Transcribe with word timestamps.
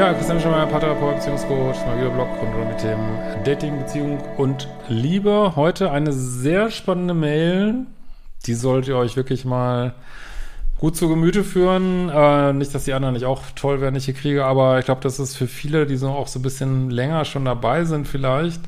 Ja, 0.00 0.14
Christian 0.14 0.40
Schemmer, 0.40 0.64
Paartherapeut, 0.64 1.16
Beziehungscoach, 1.16 1.84
mal 1.84 1.98
wieder 1.98 2.08
Blog 2.08 2.28
rund 2.40 2.70
mit 2.70 2.82
dem 2.82 2.98
Dating, 3.44 3.80
Beziehung 3.80 4.18
und 4.38 4.66
Liebe. 4.88 5.52
Heute 5.56 5.90
eine 5.90 6.14
sehr 6.14 6.70
spannende 6.70 7.12
Mail. 7.12 7.84
Die 8.46 8.54
solltet 8.54 8.88
ihr 8.88 8.96
euch 8.96 9.16
wirklich 9.16 9.44
mal 9.44 9.92
gut 10.78 10.96
zu 10.96 11.06
Gemüte 11.10 11.44
führen. 11.44 12.08
Äh, 12.08 12.54
nicht, 12.54 12.74
dass 12.74 12.86
die 12.86 12.94
anderen 12.94 13.12
nicht 13.12 13.26
auch 13.26 13.42
toll 13.54 13.82
werden, 13.82 13.94
ich 13.94 14.06
hier 14.06 14.14
kriege, 14.14 14.46
aber 14.46 14.78
ich 14.78 14.86
glaube, 14.86 15.02
das 15.02 15.20
ist 15.20 15.36
für 15.36 15.46
viele, 15.46 15.84
die 15.84 15.96
so 15.98 16.08
auch 16.08 16.28
so 16.28 16.38
ein 16.38 16.42
bisschen 16.42 16.88
länger 16.88 17.26
schon 17.26 17.44
dabei 17.44 17.84
sind, 17.84 18.08
vielleicht 18.08 18.62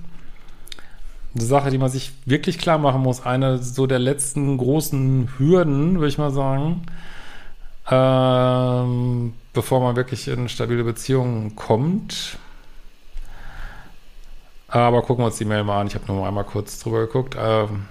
eine 1.34 1.44
Sache, 1.44 1.70
die 1.70 1.78
man 1.78 1.88
sich 1.88 2.12
wirklich 2.26 2.58
klar 2.58 2.76
machen 2.76 3.00
muss. 3.00 3.24
Eine 3.24 3.56
so 3.56 3.86
der 3.86 4.00
letzten 4.00 4.58
großen 4.58 5.30
Hürden, 5.38 5.94
würde 5.94 6.08
ich 6.08 6.18
mal 6.18 6.30
sagen. 6.30 6.82
Ähm, 7.90 9.32
bevor 9.52 9.80
man 9.80 9.96
wirklich 9.96 10.28
in 10.28 10.48
stabile 10.48 10.84
Beziehungen 10.84 11.56
kommt. 11.56 12.38
Aber 14.68 15.02
gucken 15.02 15.22
wir 15.22 15.26
uns 15.26 15.36
die 15.36 15.44
Mail 15.44 15.64
mal 15.64 15.80
an. 15.80 15.86
Ich 15.86 15.94
habe 15.94 16.06
nur 16.06 16.20
mal 16.20 16.28
einmal 16.28 16.44
kurz 16.44 16.80
drüber 16.80 17.00
geguckt. 17.00 17.36
Ähm, 17.38 17.86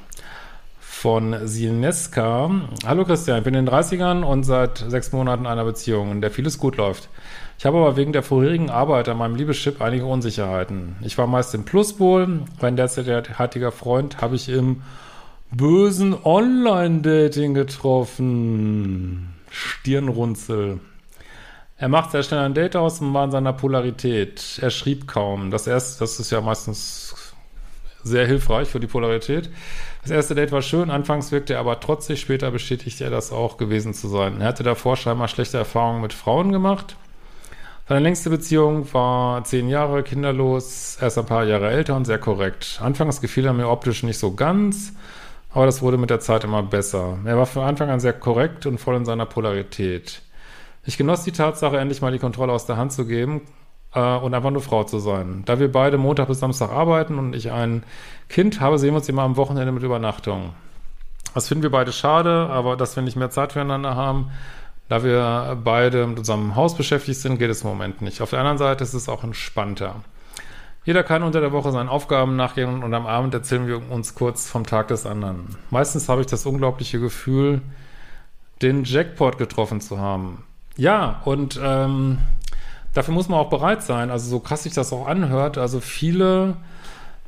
von 1.02 1.48
Sineska. 1.48 2.52
Hallo 2.86 3.06
Christian, 3.06 3.40
ich 3.40 3.44
bin 3.44 3.56
in 3.56 3.66
den 3.66 3.74
30ern 3.74 4.22
und 4.22 4.44
seit 4.44 4.78
sechs 4.78 5.12
Monaten 5.12 5.46
in 5.46 5.52
einer 5.52 5.64
Beziehung, 5.64 6.12
in 6.12 6.22
der 6.22 6.30
vieles 6.30 6.60
gut 6.60 6.78
läuft. 6.78 7.10
Ich 7.58 7.66
habe 7.66 7.78
aber 7.78 7.98
wegen 7.98 8.14
der 8.14 8.22
vorherigen 8.22 8.70
Arbeit 8.70 9.10
an 9.10 9.18
meinem 9.18 9.36
Liebeschip 9.36 9.82
einige 9.82 10.06
Unsicherheiten. 10.06 10.98
Ich 11.02 11.18
war 11.18 11.26
meist 11.26 11.56
im 11.56 11.66
Pluspol. 11.66 12.42
Mein 12.62 12.76
derzeitiger 12.76 13.72
Freund 13.72 14.22
habe 14.22 14.36
ich 14.36 14.48
im 14.48 14.84
bösen 15.50 16.16
Online-Dating 16.24 17.56
getroffen. 17.56 19.34
Stirnrunzel. 19.50 20.82
Er 21.82 21.90
macht 21.90 22.12
sehr 22.12 22.22
schnell 22.22 22.42
ein 22.42 22.54
Date 22.54 22.76
aus 22.76 23.02
und 23.02 23.12
war 23.12 23.26
in 23.26 23.32
seiner 23.32 23.54
Polarität. 23.54 24.60
Er 24.62 24.70
schrieb 24.70 25.08
kaum. 25.08 25.50
Das 25.50 25.66
erste, 25.66 26.02
das 26.02 26.20
ist 26.20 26.32
ja 26.32 26.40
meistens 26.40 27.34
sehr 28.04 28.28
hilfreich 28.28 28.68
für 28.68 28.80
die 28.80 28.86
Polarität. 28.86 29.50
Das 30.04 30.12
erste 30.12 30.36
Date 30.36 30.52
war 30.52 30.62
schön, 30.62 30.92
anfangs 30.92 31.32
wirkte 31.32 31.56
er 31.56 31.60
aber 31.60 31.80
trotzig, 31.80 32.22
später 32.22 32.52
bestätigte 32.52 33.04
er 33.04 33.10
das 33.10 33.32
auch 33.32 33.58
gewesen 33.58 33.96
zu 33.96 34.10
sein. 34.10 34.42
Er 34.42 34.50
hatte 34.50 34.62
davor 34.62 34.96
scheinbar 34.96 35.28
schlechte 35.28 35.58
Erfahrungen 35.58 36.04
mit 36.04 36.14
Frauen 36.14 36.52
gemacht. 36.52 36.98
Seine 37.90 38.02
längste 38.02 38.30
Beziehung 38.30 38.94
war 38.94 39.44
zehn 39.44 39.68
Jahre, 39.68 40.04
kinderlos, 40.04 41.00
erst 41.02 41.18
ein 41.18 41.26
paar 41.26 41.46
Jahre 41.46 41.72
älter 41.72 41.96
und 41.96 42.06
sehr 42.06 42.20
korrekt. 42.20 42.80
Anfangs 42.80 43.22
gefiel 43.22 43.48
er 43.48 43.54
mir 43.54 43.68
optisch 43.68 44.04
nicht 44.04 44.20
so 44.20 44.36
ganz, 44.36 44.94
aber 45.50 45.66
das 45.66 45.82
wurde 45.82 45.98
mit 45.98 46.12
der 46.12 46.20
Zeit 46.20 46.44
immer 46.44 46.62
besser. 46.62 47.18
Er 47.26 47.40
war 47.40 47.48
von 47.48 47.64
Anfang 47.64 47.90
an 47.90 48.00
sehr 48.00 48.14
korrekt 48.14 48.68
und 48.68 48.78
voll 48.78 48.98
in 48.98 49.06
seiner 49.06 49.26
Polarität. 49.26 50.22
Ich 50.84 50.98
genoss 50.98 51.24
die 51.24 51.32
Tatsache, 51.32 51.78
endlich 51.78 52.02
mal 52.02 52.12
die 52.12 52.20
Kontrolle 52.20 52.54
aus 52.54 52.66
der 52.66 52.78
Hand 52.78 52.92
zu 52.92 53.06
geben 53.06 53.42
äh, 53.94 54.00
und 54.00 54.34
einfach 54.34 54.52
nur 54.52 54.62
Frau 54.62 54.84
zu 54.84 55.00
sein. 55.00 55.44
Da 55.46 55.60
wir 55.60 55.72
beide 55.72 55.98
Montag 55.98 56.28
bis 56.28 56.40
Samstag 56.40 56.72
arbeiten 56.72 57.20
und 57.20 57.36
ich 57.36 57.52
ein 57.52 57.84
Kind 58.30 58.60
habe, 58.60 58.80
sehen 58.80 58.92
wir 58.92 58.98
uns 58.98 59.10
immer 59.10 59.24
am 59.24 59.38
Wochenende 59.38 59.72
mit 59.72 59.84
Übernachtung. 59.84 60.54
Das 61.34 61.48
finden 61.48 61.64
wir 61.64 61.72
beide 61.72 61.92
schade, 61.92 62.48
aber 62.50 62.76
dass 62.76 62.96
wir 62.96 63.04
nicht 63.04 63.16
mehr 63.16 63.30
Zeit 63.30 63.54
füreinander 63.54 63.96
haben, 63.96 64.32
da 64.90 65.04
wir 65.04 65.58
beide 65.64 66.08
mit 66.08 66.20
unserem 66.20 66.56
Haus 66.56 66.76
beschäftigt 66.76 67.20
sind, 67.20 67.38
geht 67.38 67.50
es 67.50 67.62
im 67.62 67.70
Moment 67.70 68.02
nicht. 68.02 68.22
Auf 68.22 68.32
der 68.32 68.40
anderen 68.40 68.58
Seite 68.58 68.84
ist 68.84 68.94
es 68.94 69.08
auch 69.08 69.24
entspannter. 69.24 69.96
Jeder 70.84 71.04
kann 71.04 71.24
unter 71.24 71.40
der 71.40 71.52
Woche 71.52 71.72
seinen 71.72 71.90
Aufgaben 71.90 72.36
nachgehen 72.36 72.84
und 72.84 72.94
am 72.94 73.06
Abend 73.06 73.34
erzählen 73.34 73.68
wir 73.68 73.90
uns 73.92 74.16
kurz 74.16 74.50
vom 74.50 74.66
Tag 74.66 74.88
des 74.88 75.06
anderen. 75.06 75.56
Meistens 75.70 76.10
habe 76.10 76.22
ich 76.22 76.28
das 76.28 76.46
unglaubliche 76.46 77.00
Gefühl, 77.00 77.62
den 78.62 78.84
Jackpot 78.84 79.38
getroffen 79.38 79.80
zu 79.80 80.00
haben. 80.00 80.44
Ja, 80.78 81.22
und 81.26 81.60
ähm, 81.62 82.20
dafür 82.94 83.14
muss 83.14 83.30
man 83.30 83.40
auch 83.40 83.50
bereit 83.50 83.84
sein. 83.84 84.10
Also 84.10 84.30
so 84.30 84.40
krass 84.40 84.64
sich 84.64 84.74
das 84.74 84.94
auch 84.94 85.08
anhört. 85.08 85.58
Also 85.58 85.80
viele 85.80 86.58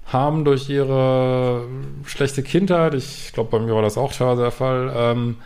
haben 0.08 0.46
durch 0.46 0.70
ihre 0.70 1.66
schlechte 2.06 2.44
Kindheit, 2.44 2.94
ich 2.94 3.32
glaube, 3.34 3.58
bei 3.58 3.64
mir 3.64 3.74
war 3.74 3.82
das 3.82 3.98
auch 3.98 4.14
teilweise 4.14 4.42
der 4.42 4.52
Fall, 4.52 4.92
ähm, 4.96 5.38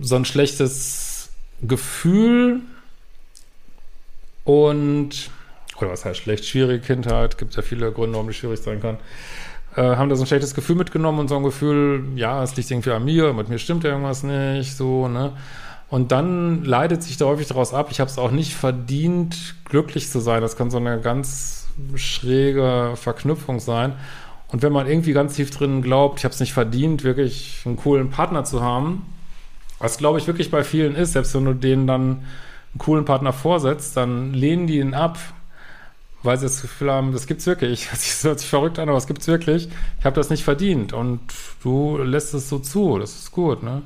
so 0.00 0.16
ein 0.16 0.24
schlechtes 0.24 1.30
Gefühl 1.62 2.60
und 4.44 5.30
oder 5.78 5.90
was 5.90 6.04
heißt 6.04 6.20
schlecht, 6.20 6.44
schwierige 6.46 6.80
Kindheit, 6.80 7.38
gibt 7.38 7.54
ja 7.54 7.62
viele 7.62 7.92
Gründe, 7.92 8.14
warum 8.14 8.28
die 8.28 8.34
schwierig 8.34 8.60
sein 8.60 8.80
kann, 8.80 8.98
äh, 9.76 9.96
haben 9.96 10.08
da 10.08 10.16
so 10.16 10.24
ein 10.24 10.26
schlechtes 10.26 10.54
Gefühl 10.54 10.76
mitgenommen 10.76 11.20
und 11.20 11.28
so 11.28 11.36
ein 11.36 11.42
Gefühl, 11.42 12.04
ja, 12.16 12.42
es 12.42 12.56
liegt 12.56 12.70
irgendwie 12.70 12.90
an 12.90 13.04
mir, 13.04 13.32
mit 13.32 13.48
mir 13.48 13.58
stimmt 13.58 13.84
irgendwas 13.84 14.22
nicht, 14.22 14.76
so, 14.76 15.08
ne? 15.08 15.32
Und 15.88 16.10
dann 16.10 16.64
leidet 16.64 17.02
sich 17.02 17.16
da 17.16 17.26
häufig 17.26 17.46
daraus 17.46 17.72
ab, 17.72 17.88
ich 17.90 18.00
habe 18.00 18.10
es 18.10 18.18
auch 18.18 18.32
nicht 18.32 18.54
verdient, 18.54 19.54
glücklich 19.64 20.10
zu 20.10 20.18
sein. 20.20 20.42
Das 20.42 20.56
kann 20.56 20.70
so 20.70 20.78
eine 20.78 21.00
ganz 21.00 21.68
schräge 21.94 22.94
Verknüpfung 22.96 23.60
sein. 23.60 23.94
Und 24.48 24.62
wenn 24.62 24.72
man 24.72 24.88
irgendwie 24.88 25.12
ganz 25.12 25.34
tief 25.34 25.50
drin 25.50 25.82
glaubt, 25.82 26.18
ich 26.18 26.24
habe 26.24 26.34
es 26.34 26.40
nicht 26.40 26.52
verdient, 26.52 27.04
wirklich 27.04 27.62
einen 27.64 27.76
coolen 27.76 28.10
Partner 28.10 28.44
zu 28.44 28.62
haben, 28.62 29.02
was 29.78 29.98
glaube 29.98 30.18
ich 30.18 30.26
wirklich 30.26 30.50
bei 30.50 30.64
vielen 30.64 30.94
ist, 30.94 31.12
selbst 31.12 31.34
wenn 31.34 31.44
du 31.44 31.52
denen 31.52 31.86
dann 31.86 32.02
einen 32.02 32.78
coolen 32.78 33.04
Partner 33.04 33.32
vorsetzt, 33.32 33.96
dann 33.96 34.32
lehnen 34.32 34.66
die 34.66 34.78
ihn 34.78 34.94
ab, 34.94 35.18
weil 36.22 36.38
sie 36.38 36.46
das 36.46 36.62
Gefühl 36.62 36.90
haben, 36.90 37.12
das 37.12 37.26
gibt's 37.26 37.46
wirklich. 37.46 37.88
Das 37.90 38.24
hört 38.24 38.40
sich 38.40 38.48
verrückt 38.48 38.78
an, 38.78 38.88
aber 38.88 38.98
es 38.98 39.06
gibt's 39.06 39.26
wirklich. 39.26 39.68
Ich 39.98 40.04
habe 40.04 40.16
das 40.16 40.30
nicht 40.30 40.44
verdient 40.44 40.92
und 40.92 41.20
du 41.62 41.98
lässt 41.98 42.34
es 42.34 42.48
so 42.48 42.58
zu. 42.58 42.98
Das 42.98 43.16
ist 43.16 43.32
gut, 43.32 43.62
ne? 43.62 43.82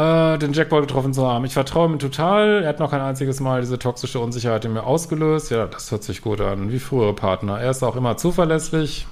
Äh, 0.00 0.38
den 0.38 0.54
Jackpot 0.54 0.80
getroffen 0.80 1.12
zu 1.12 1.26
haben. 1.26 1.44
Ich 1.44 1.52
vertraue 1.52 1.90
ihm 1.90 1.98
total. 1.98 2.62
Er 2.62 2.68
hat 2.70 2.78
noch 2.78 2.90
kein 2.90 3.02
einziges 3.02 3.40
Mal 3.40 3.60
diese 3.60 3.78
toxische 3.78 4.18
Unsicherheit 4.18 4.64
in 4.64 4.72
mir 4.72 4.84
ausgelöst. 4.84 5.50
Ja, 5.50 5.66
das 5.66 5.90
hört 5.90 6.04
sich 6.04 6.22
gut 6.22 6.40
an, 6.40 6.72
wie 6.72 6.78
frühere 6.78 7.12
Partner. 7.12 7.60
Er 7.60 7.70
ist 7.70 7.82
auch 7.82 7.96
immer 7.96 8.16
zuverlässig. 8.16 9.06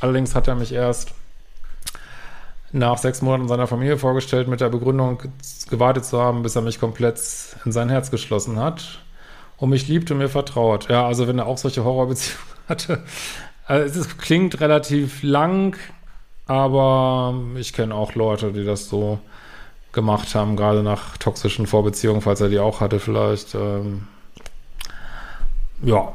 Allerdings 0.00 0.34
hat 0.34 0.46
er 0.46 0.54
mich 0.54 0.72
erst 0.72 1.14
nach 2.72 2.98
sechs 2.98 3.22
Monaten 3.22 3.48
seiner 3.48 3.66
Familie 3.66 3.96
vorgestellt, 3.96 4.48
mit 4.48 4.60
der 4.60 4.68
Begründung 4.68 5.22
gewartet 5.70 6.04
zu 6.04 6.20
haben, 6.20 6.42
bis 6.42 6.56
er 6.56 6.62
mich 6.62 6.78
komplett 6.78 7.20
in 7.64 7.72
sein 7.72 7.88
Herz 7.88 8.10
geschlossen 8.10 8.58
hat 8.58 8.98
und 9.56 9.70
mich 9.70 9.88
liebt 9.88 10.10
und 10.10 10.18
mir 10.18 10.28
vertraut. 10.28 10.90
Ja, 10.90 11.06
also 11.06 11.26
wenn 11.26 11.38
er 11.38 11.46
auch 11.46 11.58
solche 11.58 11.84
Horrorbeziehungen 11.84 12.44
hatte. 12.68 13.02
Also 13.64 14.00
es 14.00 14.18
klingt 14.18 14.60
relativ 14.60 15.22
lang, 15.22 15.76
aber 16.46 17.34
ich 17.56 17.72
kenne 17.72 17.94
auch 17.94 18.14
Leute, 18.14 18.52
die 18.52 18.64
das 18.64 18.90
so 18.90 19.20
gemacht 19.94 20.34
haben, 20.34 20.56
gerade 20.56 20.82
nach 20.82 21.16
toxischen 21.16 21.66
Vorbeziehungen, 21.66 22.20
falls 22.20 22.40
er 22.40 22.48
die 22.48 22.58
auch 22.58 22.80
hatte 22.80 23.00
vielleicht. 23.00 23.54
Ähm, 23.54 24.06
ja. 25.82 26.12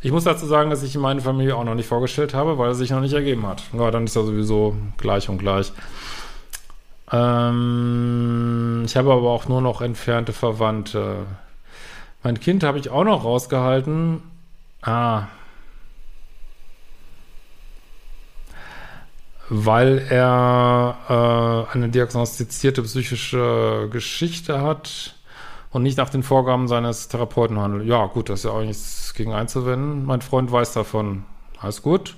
Ich 0.00 0.12
muss 0.12 0.24
dazu 0.24 0.46
sagen, 0.46 0.70
dass 0.70 0.82
ich 0.84 0.96
meine 0.96 1.20
Familie 1.20 1.56
auch 1.56 1.64
noch 1.64 1.74
nicht 1.74 1.88
vorgestellt 1.88 2.32
habe, 2.34 2.56
weil 2.56 2.68
er 2.68 2.74
sich 2.74 2.90
noch 2.90 3.00
nicht 3.00 3.14
ergeben 3.14 3.46
hat. 3.46 3.62
Ja, 3.72 3.90
dann 3.90 4.04
ist 4.04 4.14
er 4.14 4.24
sowieso 4.24 4.76
gleich 4.96 5.28
und 5.28 5.38
gleich. 5.38 5.72
Ähm, 7.10 8.82
ich 8.84 8.96
habe 8.96 9.12
aber 9.12 9.30
auch 9.30 9.48
nur 9.48 9.60
noch 9.60 9.80
entfernte 9.80 10.32
Verwandte. 10.32 11.26
Mein 12.22 12.38
Kind 12.38 12.62
habe 12.62 12.78
ich 12.78 12.90
auch 12.90 13.04
noch 13.04 13.24
rausgehalten. 13.24 14.22
Ah. 14.82 15.26
Weil 19.50 20.06
er 20.10 21.66
äh, 21.70 21.74
eine 21.74 21.88
diagnostizierte 21.88 22.82
psychische 22.82 23.88
Geschichte 23.90 24.60
hat 24.60 25.14
und 25.70 25.82
nicht 25.82 25.98
nach 25.98 26.10
den 26.10 26.22
Vorgaben 26.22 26.68
seines 26.68 27.08
Therapeuten 27.08 27.58
handelt. 27.58 27.86
Ja, 27.86 28.06
gut, 28.06 28.28
das 28.28 28.40
ist 28.40 28.44
ja 28.44 28.50
auch 28.50 28.62
nichts 28.62 29.14
gegen 29.14 29.32
einzuwenden. 29.32 30.04
Mein 30.04 30.20
Freund 30.22 30.52
weiß 30.52 30.72
davon. 30.72 31.24
Alles 31.60 31.82
gut. 31.82 32.16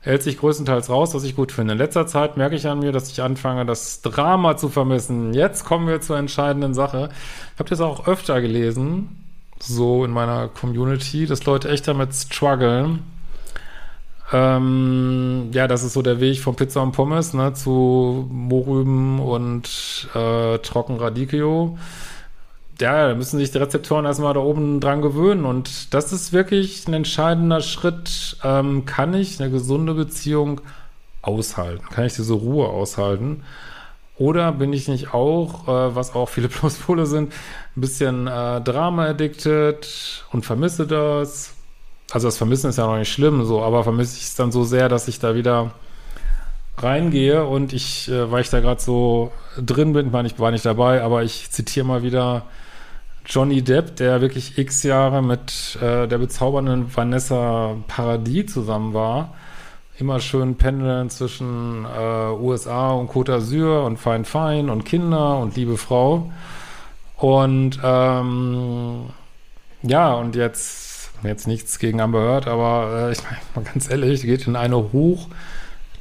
hält 0.00 0.22
sich 0.22 0.38
größtenteils 0.38 0.88
raus, 0.88 1.14
was 1.14 1.24
ich 1.24 1.34
gut 1.34 1.50
finde. 1.52 1.72
In 1.72 1.78
letzter 1.78 2.06
Zeit 2.06 2.36
merke 2.36 2.54
ich 2.54 2.66
an 2.68 2.78
mir, 2.78 2.92
dass 2.92 3.10
ich 3.10 3.22
anfange, 3.22 3.66
das 3.66 4.02
Drama 4.02 4.56
zu 4.56 4.68
vermissen. 4.68 5.34
Jetzt 5.34 5.64
kommen 5.64 5.88
wir 5.88 6.00
zur 6.00 6.16
entscheidenden 6.16 6.74
Sache. 6.74 7.08
Ich 7.54 7.58
habe 7.58 7.68
das 7.68 7.80
auch 7.80 8.06
öfter 8.06 8.40
gelesen, 8.40 9.24
so 9.58 10.04
in 10.04 10.12
meiner 10.12 10.48
Community, 10.48 11.26
dass 11.26 11.44
Leute 11.44 11.68
echt 11.70 11.88
damit 11.88 12.14
strugglen. 12.14 13.02
Ähm, 14.32 15.50
ja, 15.52 15.68
das 15.68 15.84
ist 15.84 15.92
so 15.92 16.02
der 16.02 16.20
Weg 16.20 16.40
von 16.40 16.56
Pizza 16.56 16.82
und 16.82 16.92
Pommes 16.92 17.32
ne, 17.32 17.52
zu 17.52 18.26
Mohrrüben 18.30 19.20
und 19.20 20.08
äh, 20.14 20.58
Trockenradicchio 20.58 21.78
ja, 22.80 23.08
da 23.08 23.14
müssen 23.14 23.38
sich 23.38 23.50
die 23.50 23.58
Rezeptoren 23.58 24.04
erstmal 24.04 24.34
da 24.34 24.40
oben 24.40 24.80
dran 24.80 25.02
gewöhnen. 25.02 25.44
Und 25.44 25.94
das 25.94 26.12
ist 26.12 26.32
wirklich 26.32 26.86
ein 26.86 26.94
entscheidender 26.94 27.60
Schritt. 27.60 28.36
Ähm, 28.44 28.84
kann 28.84 29.14
ich 29.14 29.40
eine 29.40 29.50
gesunde 29.50 29.94
Beziehung 29.94 30.60
aushalten? 31.22 31.84
Kann 31.90 32.04
ich 32.04 32.14
diese 32.14 32.34
Ruhe 32.34 32.68
aushalten? 32.68 33.44
Oder 34.18 34.52
bin 34.52 34.72
ich 34.72 34.88
nicht 34.88 35.14
auch, 35.14 35.68
äh, 35.68 35.94
was 35.94 36.14
auch 36.14 36.28
viele 36.28 36.48
Pluspole 36.50 37.06
sind, 37.06 37.32
ein 37.76 37.80
bisschen 37.80 38.26
äh, 38.26 38.60
Drama-addicted 38.60 40.24
und 40.32 40.44
vermisse 40.44 40.86
das? 40.86 41.55
Also 42.10 42.28
das 42.28 42.36
Vermissen 42.36 42.70
ist 42.70 42.78
ja 42.78 42.86
noch 42.86 42.98
nicht 42.98 43.12
schlimm, 43.12 43.44
so, 43.44 43.62
aber 43.62 43.82
vermisse 43.82 44.16
ich 44.16 44.24
es 44.24 44.34
dann 44.36 44.52
so 44.52 44.64
sehr, 44.64 44.88
dass 44.88 45.08
ich 45.08 45.18
da 45.18 45.34
wieder 45.34 45.72
reingehe 46.78 47.44
und 47.44 47.72
ich, 47.72 48.08
äh, 48.08 48.30
weil 48.30 48.42
ich 48.42 48.50
da 48.50 48.60
gerade 48.60 48.80
so 48.80 49.32
drin 49.58 49.92
bin, 49.92 50.12
war 50.12 50.22
nicht, 50.22 50.38
war 50.38 50.50
nicht 50.50 50.64
dabei, 50.64 51.02
aber 51.02 51.22
ich 51.22 51.50
zitiere 51.50 51.86
mal 51.86 52.02
wieder 52.02 52.42
Johnny 53.26 53.62
Depp, 53.62 53.96
der 53.96 54.20
wirklich 54.20 54.56
x 54.56 54.82
Jahre 54.84 55.22
mit 55.22 55.76
äh, 55.82 56.06
der 56.06 56.18
bezaubernden 56.18 56.94
Vanessa 56.94 57.74
Paradis 57.88 58.52
zusammen 58.52 58.94
war, 58.94 59.34
immer 59.98 60.20
schön 60.20 60.56
pendeln 60.56 61.10
zwischen 61.10 61.86
äh, 61.86 62.28
USA 62.30 62.92
und 62.92 63.10
Côte 63.10 63.36
d'Azur 63.36 63.84
und 63.84 63.96
Fein 63.96 64.24
Fein 64.24 64.70
und 64.70 64.84
Kinder 64.84 65.38
und 65.38 65.56
liebe 65.56 65.76
Frau. 65.76 66.30
Und 67.16 67.80
ähm, 67.82 69.06
ja, 69.82 70.14
und 70.14 70.36
jetzt, 70.36 70.95
jetzt 71.22 71.46
nichts 71.46 71.78
gegen 71.78 72.00
Amber 72.00 72.20
Heard, 72.20 72.46
aber 72.46 73.08
äh, 73.08 73.12
ich 73.12 73.22
meine 73.24 73.38
mal 73.54 73.64
ganz 73.64 73.90
ehrlich, 73.90 74.22
geht 74.22 74.46
in 74.46 74.56
eine 74.56 74.92
hoch 74.92 75.28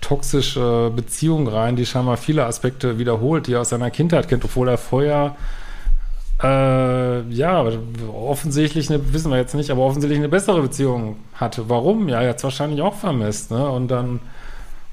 toxische 0.02 0.92
Beziehung 0.96 1.48
rein, 1.48 1.76
die 1.76 1.86
scheinbar 1.86 2.18
viele 2.18 2.46
Aspekte 2.46 3.00
wiederholt, 3.00 3.48
die 3.48 3.54
er 3.54 3.62
aus 3.62 3.70
seiner 3.70 3.90
Kindheit 3.90 4.28
kennt, 4.28 4.46
obwohl 4.46 4.68
er 4.70 4.78
vorher 4.78 5.36
äh, 6.44 7.22
ja, 7.30 7.66
offensichtlich 8.14 8.90
eine, 8.90 9.14
wissen 9.14 9.32
wir 9.32 9.38
jetzt 9.38 9.56
nicht, 9.56 9.72
aber 9.72 9.82
offensichtlich 9.82 10.20
eine 10.20 10.30
bessere 10.30 10.62
Beziehung 10.62 11.18
hatte. 11.34 11.70
Warum? 11.70 12.10
Ja, 12.10 12.22
er 12.22 12.30
hat 12.30 12.38
es 12.38 12.44
wahrscheinlich 12.44 12.82
auch 12.82 12.96
vermisst, 12.96 13.52
ne? 13.52 13.70
Und 13.70 13.88
dann, 13.88 14.20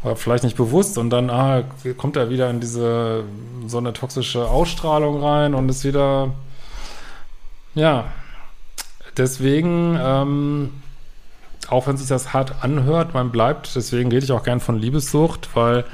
oder 0.02 0.16
vielleicht 0.16 0.44
nicht 0.44 0.56
bewusst, 0.56 0.98
und 0.98 1.10
dann 1.10 1.30
ah, 1.30 1.64
kommt 1.96 2.16
er 2.16 2.30
wieder 2.30 2.48
in 2.48 2.60
diese 2.60 3.24
so 3.66 3.78
eine 3.78 3.92
toxische 3.92 4.48
Ausstrahlung 4.48 5.22
rein 5.22 5.54
und 5.54 5.68
ist 5.68 5.84
wieder, 5.84 6.30
ja, 7.74 8.06
deswegen, 9.16 9.98
ähm, 10.00 10.70
auch 11.68 11.86
wenn 11.86 11.96
sich 11.96 12.08
das 12.08 12.32
hart 12.32 12.62
anhört, 12.62 13.14
man 13.14 13.30
bleibt, 13.30 13.74
deswegen 13.76 14.10
rede 14.10 14.24
ich 14.24 14.32
auch 14.32 14.42
gern 14.42 14.60
von 14.60 14.78
Liebessucht, 14.78 15.50
weil 15.54 15.84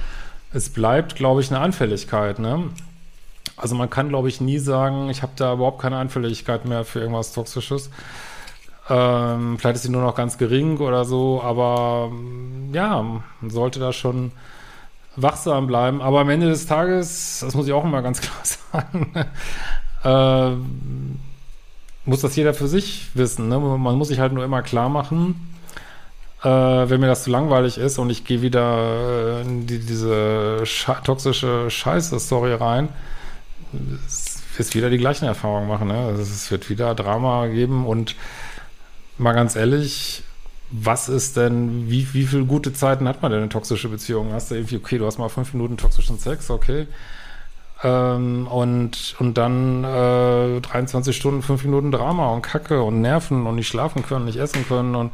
es 0.52 0.70
bleibt, 0.70 1.14
glaube 1.14 1.40
ich, 1.40 1.50
eine 1.50 1.60
Anfälligkeit, 1.60 2.38
ne? 2.38 2.70
Also 3.56 3.74
man 3.74 3.90
kann, 3.90 4.08
glaube 4.08 4.28
ich, 4.28 4.40
nie 4.40 4.58
sagen, 4.58 5.10
ich 5.10 5.22
habe 5.22 5.32
da 5.36 5.54
überhaupt 5.54 5.82
keine 5.82 5.96
Anfälligkeit 5.96 6.64
mehr 6.64 6.84
für 6.84 7.00
irgendwas 7.00 7.32
Toxisches. 7.32 7.90
Ähm, 8.88 9.58
vielleicht 9.58 9.76
ist 9.76 9.82
sie 9.82 9.90
nur 9.90 10.02
noch 10.02 10.14
ganz 10.14 10.38
gering 10.38 10.78
oder 10.78 11.04
so, 11.04 11.42
aber 11.42 12.10
ja, 12.72 13.02
man 13.02 13.50
sollte 13.50 13.80
da 13.80 13.92
schon 13.92 14.32
wachsam 15.16 15.66
bleiben. 15.66 16.00
Aber 16.00 16.20
am 16.20 16.30
Ende 16.30 16.48
des 16.48 16.66
Tages, 16.66 17.40
das 17.40 17.54
muss 17.54 17.66
ich 17.66 17.72
auch 17.72 17.84
immer 17.84 18.02
ganz 18.02 18.20
klar 18.22 18.38
sagen, 18.44 19.12
äh, 20.04 20.56
muss 22.08 22.22
das 22.22 22.34
jeder 22.36 22.54
für 22.54 22.68
sich 22.68 23.08
wissen. 23.14 23.48
Ne? 23.48 23.58
Man 23.58 23.96
muss 23.96 24.08
sich 24.08 24.18
halt 24.18 24.32
nur 24.32 24.44
immer 24.44 24.62
klar 24.62 24.88
machen, 24.88 25.54
äh, 26.42 26.48
wenn 26.48 27.00
mir 27.00 27.06
das 27.06 27.24
zu 27.24 27.30
langweilig 27.30 27.76
ist 27.76 27.98
und 27.98 28.08
ich 28.08 28.24
gehe 28.24 28.40
wieder 28.40 29.42
in 29.42 29.66
die, 29.66 29.78
diese 29.78 30.64
sche 30.64 30.96
toxische 31.04 31.70
Scheiße-Story 31.70 32.54
rein, 32.54 32.88
wird 34.56 34.74
wieder 34.74 34.88
die 34.88 34.98
gleichen 34.98 35.26
Erfahrungen 35.26 35.68
machen. 35.68 35.88
Ne? 35.88 35.98
Also 35.98 36.22
es 36.22 36.50
wird 36.50 36.70
wieder 36.70 36.94
Drama 36.94 37.46
geben 37.48 37.86
und 37.86 38.16
mal 39.18 39.34
ganz 39.34 39.54
ehrlich, 39.54 40.22
was 40.70 41.08
ist 41.08 41.36
denn, 41.36 41.90
wie, 41.90 42.12
wie 42.14 42.24
viele 42.24 42.44
gute 42.44 42.72
Zeiten 42.72 43.06
hat 43.06 43.20
man 43.20 43.32
denn 43.32 43.42
in 43.42 43.50
toxische 43.50 43.88
Beziehungen? 43.88 44.32
Hast 44.32 44.50
du 44.50 44.54
irgendwie, 44.54 44.76
okay, 44.76 44.98
du 44.98 45.06
hast 45.06 45.18
mal 45.18 45.28
fünf 45.28 45.52
Minuten 45.52 45.76
toxischen 45.76 46.18
Sex, 46.18 46.50
okay. 46.50 46.86
Ähm, 47.84 48.46
und, 48.48 49.14
und 49.18 49.38
dann 49.38 49.84
äh, 49.84 50.60
23 50.60 51.16
Stunden, 51.16 51.42
fünf 51.42 51.64
Minuten 51.64 51.92
Drama 51.92 52.32
und 52.32 52.42
Kacke 52.42 52.82
und 52.82 53.00
Nerven 53.00 53.46
und 53.46 53.54
nicht 53.54 53.68
schlafen 53.68 54.04
können, 54.04 54.24
nicht 54.24 54.38
essen 54.38 54.66
können 54.66 54.94
und 54.94 55.12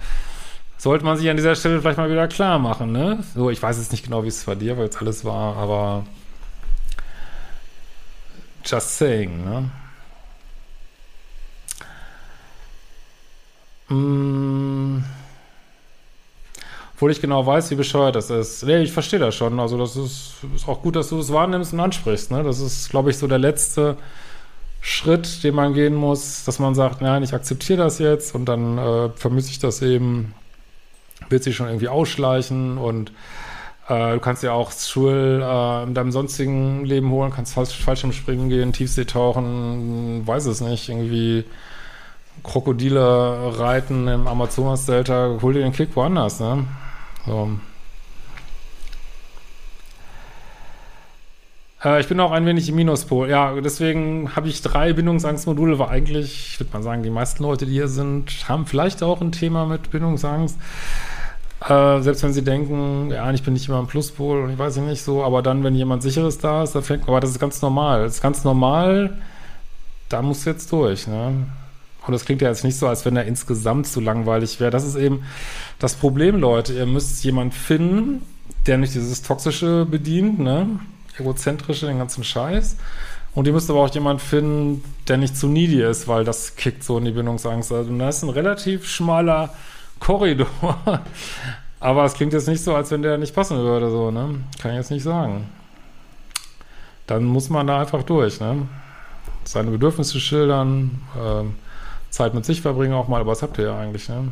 sollte 0.79 1.05
man 1.05 1.17
sich 1.17 1.29
an 1.31 1.37
dieser 1.37 1.55
Stelle 1.55 1.81
vielleicht 1.81 1.99
mal 1.99 2.11
wieder 2.11 2.29
klar 2.29 2.59
machen, 2.59 2.93
ne? 2.93 3.23
So, 3.35 3.51
ich 3.51 3.63
weiß 3.63 3.79
jetzt 3.79 3.93
nicht 3.93 4.05
genau, 4.05 4.25
wie 4.25 4.29
es 4.29 4.45
bei 4.45 4.55
dir, 4.55 4.77
weil 4.77 4.85
jetzt 4.85 5.01
alles 5.01 5.25
war, 5.25 5.57
aber 5.57 6.05
Just 8.65 8.97
saying, 8.97 9.45
ne? 9.45 9.71
Mm. 13.91 15.05
Obwohl 16.95 17.11
ich 17.11 17.21
genau 17.21 17.45
weiß, 17.45 17.71
wie 17.71 17.75
bescheuert 17.75 18.15
das 18.15 18.31
ist. 18.31 18.65
Nee, 18.65 18.83
ich 18.83 18.93
verstehe 18.93 19.19
das 19.19 19.35
schon. 19.35 19.59
Also, 19.59 19.77
das 19.77 19.97
ist, 19.97 20.35
ist 20.55 20.69
auch 20.69 20.81
gut, 20.83 20.97
dass 20.97 21.09
du 21.09 21.19
das 21.19 21.33
wahrnimmst 21.33 21.73
und 21.73 21.81
ansprichst. 21.81 22.31
Ne? 22.31 22.43
Das 22.43 22.61
ist, 22.61 22.89
glaube 22.91 23.11
ich, 23.11 23.19
so 23.19 23.27
der 23.27 23.39
letzte 23.39 23.97
Schritt, 24.87 25.43
den 25.43 25.55
man 25.55 25.73
gehen 25.73 25.95
muss, 25.95 26.45
dass 26.45 26.59
man 26.59 26.75
sagt, 26.75 27.01
nein, 27.01 27.23
ich 27.23 27.33
akzeptiere 27.33 27.79
das 27.79 27.99
jetzt 27.99 28.35
und 28.35 28.45
dann 28.45 28.77
äh, 28.77 29.09
vermisse 29.17 29.51
ich 29.51 29.59
das 29.59 29.81
eben, 29.81 30.35
wird 31.31 31.43
sich 31.43 31.57
schon 31.57 31.69
irgendwie 31.69 31.89
ausschleichen 31.89 32.77
und 32.77 33.11
äh, 33.89 34.13
du 34.13 34.21
kannst 34.21 34.43
ja 34.43 34.53
auch 34.53 34.73
Schul 34.73 35.43
äh, 35.43 35.83
in 35.85 35.95
deinem 35.95 36.13
sonstigen 36.13 36.85
Leben 36.85 37.11
holen, 37.11 37.33
kannst 37.35 37.55
falsch, 37.55 38.05
Springen 38.13 38.51
gehen, 38.51 38.75
Tiefsee 38.75 39.07
tauchen, 39.07 40.27
weiß 40.27 40.45
es 40.45 40.61
nicht, 40.61 40.91
irgendwie 40.91 41.45
Krokodile 42.43 43.59
reiten 43.59 44.07
im 44.07 44.27
Amazonas-Delta, 44.27 45.39
hol 45.41 45.55
dir 45.55 45.63
den 45.63 45.73
Kick 45.73 45.97
woanders, 45.97 46.41
ne? 46.41 46.67
So. 47.27 47.51
Äh, 51.85 52.01
ich 52.01 52.09
bin 52.09 52.19
auch 52.21 52.33
ein 52.33 52.47
wenig 52.47 52.69
im 52.69 52.77
Minuspol. 52.77 53.29
Ja, 53.29 53.55
deswegen 53.61 54.35
habe 54.35 54.49
ich 54.49 54.63
drei 54.63 54.93
Bindungsangstmodule, 54.93 55.79
weil 55.79 55.89
eigentlich, 55.89 56.53
ich 56.53 56.61
würde 56.61 56.73
mal 56.73 56.83
sagen, 56.83 57.03
die 57.03 57.11
meisten 57.11 57.43
Leute, 57.43 57.67
die 57.67 57.73
hier 57.73 57.89
sind, 57.89 58.49
haben 58.49 58.67
vielleicht 58.67 59.03
auch 59.03 59.21
ein 59.21 59.33
Thema 59.33 59.67
mit 59.67 59.91
Bindungsangst. 59.91 60.59
Äh, 61.69 62.01
selbst 62.03 62.23
wenn 62.23 62.33
sie 62.33 62.45
denken, 62.45 63.11
ja, 63.11 63.31
ich 63.33 63.43
bin 63.43 63.55
nicht 63.55 63.69
immer 63.69 63.79
ein 63.79 63.87
Pluspol 63.87 64.43
und 64.43 64.51
ich 64.51 64.59
weiß 64.59 64.77
nicht 64.79 65.03
so, 65.03 65.25
aber 65.25 65.43
dann, 65.43 65.65
wenn 65.65 65.75
jemand 65.75 66.03
sicheres 66.03 66.39
da 66.39 66.63
ist, 66.63 66.75
dann 66.75 66.83
fängt, 66.83 67.09
aber 67.09 67.21
das 67.21 67.31
ist 67.31 67.39
ganz 67.39 67.63
normal. 67.63 68.03
Das 68.03 68.17
ist 68.17 68.23
ganz 68.23 68.45
normal, 68.45 69.19
da 70.09 70.21
musst 70.21 70.45
du 70.45 70.51
jetzt 70.51 70.71
durch, 70.73 71.07
ne? 71.07 71.47
Und 72.07 72.13
das 72.13 72.25
klingt 72.25 72.43
ja 72.43 72.49
jetzt 72.49 72.65
nicht 72.65 72.77
so, 72.77 72.87
als 72.87 73.05
wenn 73.05 73.17
er 73.17 73.25
insgesamt 73.25 73.87
zu 73.87 74.01
langweilig 74.01 74.61
wäre. 74.61 74.71
Das 74.71 74.85
ist 74.85 74.97
eben 74.97 75.25
das 75.79 75.95
Problem, 75.95 76.39
Leute. 76.39 76.75
Ihr 76.75 76.87
müsst 76.87 77.25
jemanden 77.25 77.53
finden, 77.53 78.23
der 78.67 78.79
nicht 78.79 78.95
dieses 78.95 79.23
Toxische 79.23 79.87
bedient, 79.87 80.39
ne? 80.39 80.81
Egozentrische, 81.19 81.87
den 81.87 81.99
ganzen 81.99 82.25
Scheiß. 82.25 82.77
Und 83.35 83.47
ihr 83.47 83.53
müsst 83.53 83.71
aber 83.71 83.81
auch 83.81 83.95
jemanden 83.95 84.21
finden, 84.21 84.85
der 85.09 85.17
nicht 85.17 85.37
zu 85.37 85.49
needy 85.49 85.83
ist, 85.83 86.07
weil 86.07 86.25
das 86.25 86.57
kickt 86.57 86.85
so 86.85 86.99
in 86.99 87.05
die 87.05 87.11
Bindungsangst. 87.11 87.73
Also, 87.73 87.97
das 87.97 88.19
ist 88.19 88.23
ein 88.23 88.31
relativ 88.31 88.89
schmaler 88.89 89.53
Korridor. 89.99 90.49
Aber 91.81 92.05
es 92.05 92.15
klingt 92.15 92.33
jetzt 92.33 92.49
nicht 92.49 92.63
so, 92.65 92.75
als 92.75 92.91
wenn 92.91 93.03
der 93.03 93.19
nicht 93.19 93.35
passen 93.35 93.59
würde, 93.59 93.91
so, 93.91 94.11
ne? 94.11 94.41
Kann 94.61 94.71
ich 94.71 94.79
jetzt 94.79 94.91
nicht 94.91 95.03
sagen. 95.03 95.49
Dann 97.07 97.25
muss 97.25 97.51
man 97.51 97.67
da 97.67 97.81
einfach 97.81 98.03
durch, 98.05 98.41
ne? 98.41 98.69
Seine 99.45 99.71
Bedürfnisse 99.71 100.19
schildern, 100.19 101.03
ähm, 101.23 101.57
Zeit 102.15 102.35
mit 102.35 102.45
sich 102.45 102.63
verbringen 102.63 102.95
auch 102.95 103.09
mal, 103.09 103.21
aber 103.21 103.33
was 103.33 103.43
habt 103.43 103.59
ihr 103.59 103.65
ja 103.65 103.79
eigentlich, 103.79 104.09
ne? 104.09 104.29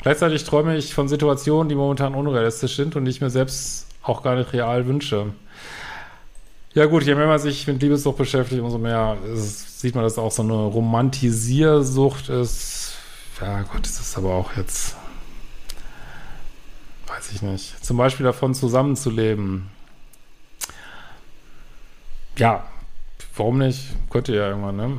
Gleichzeitig 0.00 0.44
träume 0.44 0.76
ich 0.76 0.94
von 0.94 1.08
Situationen, 1.08 1.68
die 1.68 1.74
momentan 1.74 2.14
unrealistisch 2.14 2.76
sind 2.76 2.94
und 2.94 3.04
die 3.04 3.10
ich 3.10 3.20
mir 3.20 3.30
selbst 3.30 3.88
auch 4.02 4.22
gar 4.22 4.36
nicht 4.36 4.52
real 4.52 4.86
wünsche. 4.86 5.32
Ja 6.72 6.86
gut, 6.86 7.02
je 7.02 7.16
mehr 7.16 7.26
man 7.26 7.40
sich 7.40 7.66
mit 7.66 7.82
Liebessucht 7.82 8.16
beschäftigt, 8.16 8.62
umso 8.62 8.78
mehr 8.78 9.16
ist, 9.34 9.80
sieht 9.80 9.94
man, 9.94 10.04
dass 10.04 10.12
es 10.12 10.18
auch 10.18 10.30
so 10.30 10.42
eine 10.42 10.52
Romantisiersucht 10.52 12.28
ist 12.28 12.78
ja 13.40 13.60
ist 13.60 14.00
das 14.00 14.16
aber 14.16 14.34
auch 14.34 14.56
jetzt, 14.56 14.96
weiß 17.06 17.32
ich 17.32 17.42
nicht. 17.42 17.84
Zum 17.84 17.96
Beispiel 17.96 18.24
davon 18.24 18.54
zusammenzuleben. 18.54 19.68
Ja, 22.36 22.64
warum 23.36 23.58
nicht? 23.58 23.88
Könnte 24.10 24.34
ja 24.34 24.48
irgendwann, 24.48 24.76
ne? 24.76 24.98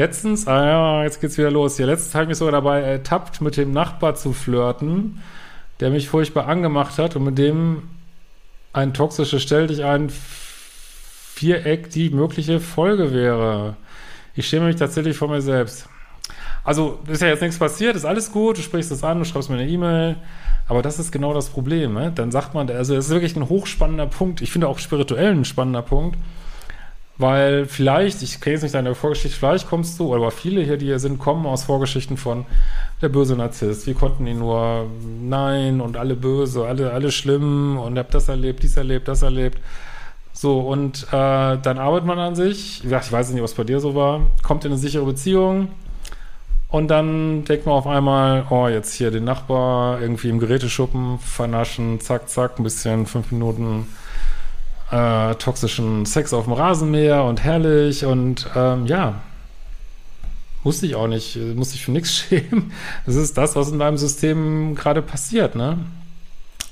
Letztens, 0.00 0.48
ah 0.48 0.64
ja, 0.64 1.04
jetzt 1.04 1.20
geht's 1.20 1.36
wieder 1.36 1.50
los. 1.50 1.76
Ja, 1.76 1.84
letztens 1.84 2.14
habe 2.14 2.24
ich 2.24 2.28
mich 2.30 2.38
sogar 2.38 2.52
dabei 2.52 2.80
ertappt, 2.80 3.42
mit 3.42 3.58
dem 3.58 3.70
Nachbar 3.72 4.14
zu 4.14 4.32
flirten. 4.32 5.20
der 5.80 5.90
mich 5.90 6.08
furchtbar 6.08 6.46
angemacht 6.46 6.96
hat 6.96 7.16
und 7.16 7.24
mit 7.24 7.36
dem 7.36 7.82
ein 8.72 8.94
toxisches 8.94 9.42
Stell 9.42 9.66
dich 9.66 9.84
ein 9.84 10.10
Viereck 11.34 11.90
die 11.90 12.08
mögliche 12.08 12.60
Folge 12.60 13.12
wäre. 13.12 13.76
Ich 14.34 14.48
schäme 14.48 14.68
mich 14.68 14.76
tatsächlich 14.76 15.18
vor 15.18 15.28
mir 15.28 15.42
selbst. 15.42 15.86
Also 16.64 17.00
ist 17.06 17.20
ja 17.20 17.28
jetzt 17.28 17.42
nichts 17.42 17.58
passiert, 17.58 17.94
ist 17.94 18.06
alles 18.06 18.32
gut, 18.32 18.56
du 18.56 18.62
sprichst 18.62 18.90
das 18.90 19.04
an, 19.04 19.18
du 19.18 19.26
schreibst 19.26 19.50
mir 19.50 19.56
eine 19.56 19.68
E-Mail, 19.68 20.16
aber 20.66 20.80
das 20.80 20.98
ist 20.98 21.12
genau 21.12 21.34
das 21.34 21.50
Problem. 21.50 21.92
Ne? 21.92 22.10
Dann 22.14 22.30
sagt 22.30 22.54
man, 22.54 22.70
also 22.70 22.96
es 22.96 23.06
ist 23.06 23.10
wirklich 23.10 23.36
ein 23.36 23.50
hochspannender 23.50 24.06
Punkt, 24.06 24.40
ich 24.40 24.50
finde 24.50 24.68
auch 24.68 24.78
spirituell 24.78 25.32
ein 25.32 25.44
spannender 25.44 25.82
Punkt, 25.82 26.16
weil 27.20 27.66
vielleicht, 27.66 28.22
ich 28.22 28.40
kenne 28.40 28.54
jetzt 28.54 28.62
nicht 28.62 28.74
deine 28.74 28.94
Vorgeschichte, 28.94 29.38
vielleicht 29.38 29.68
kommst 29.68 29.98
du, 29.98 30.14
oder 30.14 30.30
viele 30.30 30.62
hier, 30.62 30.76
die 30.76 30.86
hier 30.86 30.98
sind, 30.98 31.18
kommen 31.18 31.46
aus 31.46 31.64
Vorgeschichten 31.64 32.16
von 32.16 32.46
der 33.02 33.08
böse 33.08 33.36
Narzisst. 33.36 33.86
Wie 33.86 33.94
konnten 33.94 34.26
die 34.26 34.34
nur 34.34 34.86
nein 35.20 35.80
und 35.80 35.96
alle 35.96 36.16
böse, 36.16 36.66
alle, 36.66 36.92
alle 36.92 37.10
schlimm 37.10 37.78
und 37.78 37.98
hab 37.98 38.10
das 38.10 38.28
erlebt, 38.28 38.62
dies 38.62 38.76
erlebt, 38.76 39.08
das 39.08 39.22
erlebt. 39.22 39.58
So, 40.32 40.60
und 40.60 41.04
äh, 41.08 41.58
dann 41.58 41.78
arbeitet 41.78 42.06
man 42.06 42.18
an 42.18 42.34
sich. 42.34 42.84
Ich 42.84 42.90
weiß 42.90 43.30
nicht, 43.30 43.42
was 43.42 43.54
bei 43.54 43.64
dir 43.64 43.80
so 43.80 43.94
war. 43.94 44.22
Kommt 44.42 44.64
in 44.64 44.70
eine 44.70 44.80
sichere 44.80 45.04
Beziehung. 45.04 45.68
Und 46.68 46.88
dann 46.88 47.44
denkt 47.44 47.66
man 47.66 47.74
auf 47.74 47.86
einmal, 47.86 48.46
oh, 48.48 48.68
jetzt 48.68 48.94
hier 48.94 49.10
den 49.10 49.24
Nachbar 49.24 50.00
irgendwie 50.00 50.28
im 50.28 50.38
Geräteschuppen 50.38 51.18
vernaschen, 51.18 52.00
zack, 52.00 52.28
zack, 52.28 52.58
ein 52.58 52.62
bisschen 52.62 53.06
fünf 53.06 53.32
Minuten 53.32 53.88
äh, 54.90 55.34
toxischen 55.36 56.06
Sex 56.06 56.32
auf 56.32 56.44
dem 56.44 56.52
Rasenmäher 56.52 57.24
und 57.24 57.42
herrlich. 57.42 58.04
Und 58.04 58.48
ähm, 58.56 58.86
ja, 58.86 59.20
musste 60.64 60.86
ich 60.86 60.94
auch 60.94 61.06
nicht, 61.06 61.36
musste 61.54 61.76
ich 61.76 61.84
für 61.84 61.92
nichts 61.92 62.14
schämen. 62.14 62.72
Das 63.06 63.16
ist 63.16 63.36
das, 63.36 63.56
was 63.56 63.70
in 63.70 63.78
deinem 63.78 63.98
System 63.98 64.74
gerade 64.74 65.02
passiert, 65.02 65.54
ne? 65.54 65.78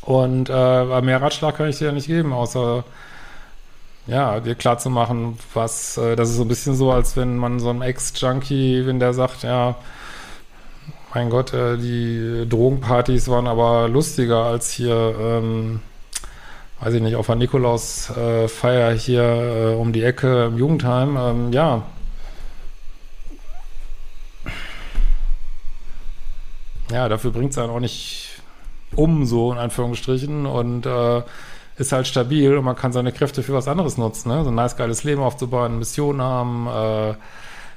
Und 0.03 0.49
äh, 0.49 1.01
mehr 1.03 1.21
Ratschlag 1.21 1.57
kann 1.57 1.69
ich 1.69 1.79
dir 1.79 1.87
ja 1.87 1.93
nicht 1.93 2.07
geben, 2.07 2.33
außer 2.33 2.85
ja, 4.07 4.41
dir 4.41 4.55
klar 4.55 4.79
zu 4.79 4.89
machen, 4.89 5.39
was, 5.53 5.99
äh, 5.99 6.17
das 6.17 6.31
ist 6.31 6.37
so 6.37 6.43
ein 6.43 6.49
bisschen 6.49 6.75
so, 6.75 6.91
als 6.91 7.17
wenn 7.17 7.37
man 7.37 7.61
so 7.61 7.69
einem 7.69 7.83
Ex-Junkie, 7.83 8.87
wenn 8.87 8.99
der 9.01 9.13
sagt, 9.13 9.43
ja, 9.43 9.77
mein 11.15 11.29
Gott, 11.31 11.53
äh, 11.53 11.77
die 11.77 12.47
Drogenpartys 12.49 13.29
waren 13.29 13.47
aber 13.47 13.89
lustiger 13.89 14.45
als 14.45 14.71
hier, 14.71 15.15
ähm, 15.21 15.81
weiß 16.81 16.95
ich 16.95 17.03
nicht, 17.03 17.17
auf 17.17 17.27
der 17.27 17.37
Nikolaus-Feier 17.37 18.93
äh, 18.93 18.99
hier 18.99 19.23
äh, 19.23 19.75
um 19.75 19.93
die 19.93 20.05
Ecke 20.05 20.47
im 20.47 20.59
Jugendheim. 20.59 21.17
Ähm, 21.17 21.53
ja. 21.53 21.83
Ja, 26.91 27.09
dafür 27.09 27.33
bringt 27.33 27.51
es 27.51 27.59
einen 27.59 27.71
auch 27.71 27.81
nicht 27.81 28.41
um, 28.95 29.27
so 29.27 29.53
in 29.53 29.59
Anführungsstrichen. 29.59 30.47
Und 30.47 30.87
äh, 30.87 31.23
ist 31.79 31.93
halt 31.93 32.07
stabil 32.07 32.57
und 32.57 32.65
man 32.65 32.77
kann 32.77 32.93
seine 32.93 33.13
Kräfte 33.13 33.43
für 33.43 33.53
was 33.53 33.69
anderes 33.69 33.97
nutzen, 33.99 34.31
ne? 34.31 34.43
So 34.43 34.51
ein 34.51 34.55
nice, 34.55 34.77
geiles 34.77 35.05
Leben 35.05 35.23
aufzubauen, 35.23 35.79
Mission 35.79 36.21
haben, 36.21 36.67
äh, 36.67 37.15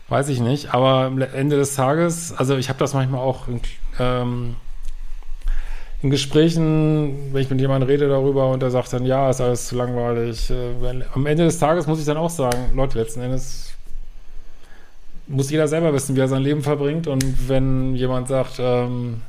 weiß 0.10 0.30
ich 0.30 0.40
nicht. 0.40 0.74
Aber 0.74 1.06
am 1.06 1.22
Ende 1.22 1.58
des 1.58 1.76
Tages, 1.76 2.34
also 2.36 2.58
ich 2.58 2.70
habe 2.70 2.80
das 2.80 2.94
manchmal 2.94 3.22
auch 3.22 3.48
ähm, 4.00 4.56
in 6.02 6.10
Gesprächen, 6.10 7.32
wenn 7.32 7.42
ich 7.42 7.50
mit 7.50 7.62
jemandem 7.62 7.88
rede 7.88 8.10
darüber 8.10 8.50
und 8.50 8.62
der 8.62 8.72
sagt 8.72 8.92
dann, 8.94 9.06
ja, 9.06 9.30
ist 9.30 9.40
alles 9.40 9.68
zu 9.68 9.76
langweilig. 9.76 10.50
Äh, 10.50 11.04
am 11.14 11.26
Ende 11.26 11.44
des 11.46 11.60
Tages 11.60 11.86
muss 11.86 12.00
ich 12.00 12.06
dann 12.06 12.18
auch 12.18 12.30
sagen, 12.30 12.72
Leute, 12.76 12.98
letzten 12.98 13.22
Endes 13.22 13.74
muss 15.28 15.52
jeder 15.52 15.68
selber 15.68 15.94
wissen, 15.94 16.16
wie 16.16 16.20
er 16.20 16.28
sein 16.28 16.42
Leben 16.42 16.64
verbringt. 16.64 17.08
Und 17.08 17.48
wenn 17.48 17.96
jemand 17.96 18.28
sagt, 18.28 18.56
ähm, 18.60 19.22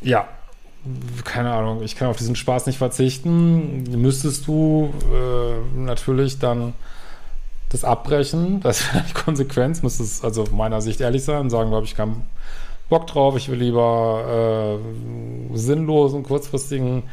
ja, 0.00 0.28
keine 1.24 1.52
Ahnung, 1.52 1.82
ich 1.82 1.96
kann 1.96 2.08
auf 2.08 2.16
diesen 2.16 2.36
Spaß 2.36 2.66
nicht 2.66 2.78
verzichten, 2.78 3.84
müsstest 4.00 4.46
du 4.46 4.92
äh, 5.12 5.78
natürlich 5.78 6.38
dann 6.38 6.74
das 7.70 7.84
abbrechen. 7.84 8.60
Das 8.60 8.92
wäre 8.92 9.04
die 9.08 9.14
Konsequenz, 9.14 9.82
müsstest 9.82 10.24
also 10.24 10.42
aus 10.42 10.50
meiner 10.52 10.80
Sicht 10.80 11.00
ehrlich 11.00 11.24
sein 11.24 11.40
und 11.40 11.50
sagen, 11.50 11.70
glaube 11.70 11.86
ich, 11.86 11.96
keinen 11.96 12.24
Bock 12.92 13.06
drauf, 13.06 13.38
ich 13.38 13.48
will 13.48 13.56
lieber 13.58 14.78
äh, 14.78 15.56
sinnlosen, 15.56 16.24
kurzfristigen 16.24 17.04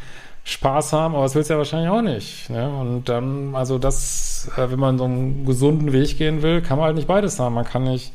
Spaß 0.44 0.92
haben, 0.92 1.16
aber 1.16 1.24
das 1.24 1.36
willst 1.36 1.50
du 1.50 1.54
ja 1.54 1.58
wahrscheinlich 1.58 1.90
auch 1.90 2.02
nicht. 2.02 2.50
Ne? 2.50 2.70
Und 2.70 3.08
dann, 3.08 3.56
also 3.56 3.78
das, 3.78 4.52
äh, 4.58 4.70
wenn 4.70 4.80
man 4.80 4.98
so 4.98 5.06
einen 5.06 5.46
gesunden 5.46 5.94
Weg 5.94 6.18
gehen 6.18 6.42
will, 6.42 6.62
kann 6.62 6.78
man 6.78 6.88
halt 6.88 6.98
nicht 6.98 7.08
beides 7.08 7.40
haben. 7.40 7.56
Man 7.56 7.64
kann 7.64 7.86
nicht 7.86 8.12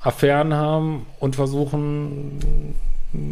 Affären 0.00 0.54
haben 0.54 1.06
und 1.18 1.34
versuchen, 1.34 2.76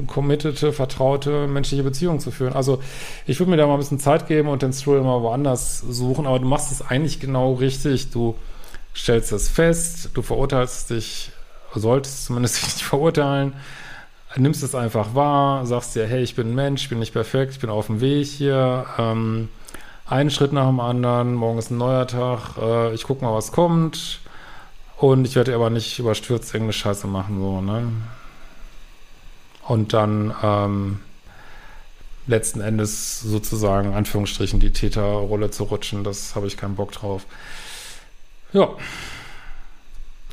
committete, 0.09 0.73
vertraute 0.73 1.47
menschliche 1.47 1.85
Beziehung 1.85 2.19
zu 2.19 2.33
führen. 2.33 2.55
Also 2.55 2.81
ich 3.29 3.39
würde 3.39 3.51
mir 3.51 3.59
da 3.59 3.69
mal 3.69 3.75
ein 3.75 3.79
bisschen 3.79 4.01
Zeit 4.01 4.27
geben 4.27 4.49
und 4.49 4.63
den 4.63 4.73
Stroll 4.73 4.99
immer 4.99 5.23
woanders 5.23 5.79
suchen, 5.79 6.27
aber 6.27 6.41
du 6.41 6.47
machst 6.47 6.73
es 6.73 6.83
eigentlich 6.83 7.21
genau 7.21 7.53
richtig. 7.53 8.11
Du 8.11 8.35
stellst 8.93 9.31
es 9.31 9.49
fest, 9.49 10.11
du 10.15 10.23
verurteilst 10.23 10.91
dich, 10.91 11.31
solltest 11.81 12.27
zumindest 12.27 12.63
nicht 12.65 12.83
verurteilen, 12.83 13.55
nimmst 14.37 14.63
es 14.63 14.75
einfach 14.75 15.15
wahr, 15.15 15.67
sagst 15.67 15.95
dir, 15.95 16.07
hey, 16.07 16.23
ich 16.23 16.35
bin 16.35 16.51
ein 16.51 16.55
Mensch, 16.55 16.85
ich 16.85 16.89
bin 16.89 16.99
nicht 16.99 17.13
perfekt, 17.13 17.53
ich 17.53 17.61
bin 17.61 17.71
auf 17.71 17.87
dem 17.87 18.01
Weg 18.01 18.27
hier, 18.27 18.87
ähm, 18.99 19.49
einen 20.07 20.31
Schritt 20.31 20.53
nach 20.53 20.67
dem 20.67 20.81
anderen, 20.81 21.35
morgen 21.35 21.59
ist 21.59 21.71
ein 21.71 21.79
neuer 21.79 22.07
Tag, 22.07 22.57
äh, 22.61 22.95
ich 22.95 23.05
guck 23.05 23.23
mal, 23.23 23.35
was 23.35 23.53
kommt 23.53 24.21
und 24.99 25.27
ich 25.27 25.37
werde 25.37 25.55
aber 25.55 25.71
nicht 25.71 25.99
überstürzt 25.99 26.53
irgendeine 26.53 26.75
Scheiße 26.75 27.07
machen, 27.07 27.41
so, 27.41 27.61
ne? 27.61 27.93
und 29.69 29.93
dann 29.93 30.35
ähm, 30.43 31.01
letzten 32.27 32.61
Endes 32.61 33.21
sozusagen, 33.21 33.95
Anführungsstrichen, 33.95 34.61
die 34.61 34.73
Täterrolle 34.73 35.51
zu 35.51 35.65
rutschen. 35.65 36.05
Das 36.05 36.35
habe 36.35 36.47
ich 36.47 36.57
keinen 36.57 36.77
Bock 36.77 36.93
drauf. 36.93 37.27
Ja. 38.53 38.71